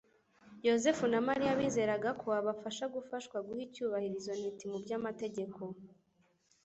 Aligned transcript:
Yosefu 0.67 1.03
na 1.11 1.19
Mariya 1.27 1.59
bizeraga 1.61 2.09
ko 2.21 2.27
abasha 2.39 2.85
gufashwa 2.95 3.37
guha 3.45 3.61
icyubahiro 3.67 4.15
izo 4.19 4.33
ntiti 4.39 4.63
muby'amategeko 4.71 5.61